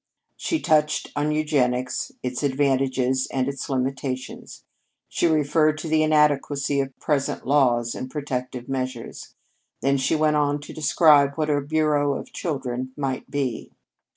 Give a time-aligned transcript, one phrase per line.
[0.35, 4.63] She touched on eugenics its advantages and its limitations;
[5.07, 9.35] she referred to the inadequacy of present laws and protective measures.
[9.81, 13.73] Then she went on to describe what a Bureau of Children might be.